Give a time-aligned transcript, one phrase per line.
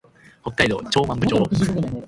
[0.41, 1.37] 北海道長万部町